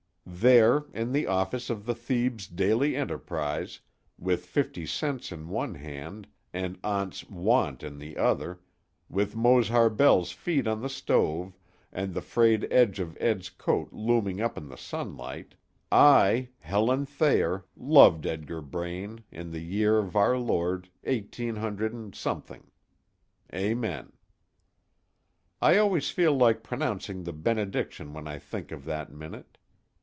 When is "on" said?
10.67-10.81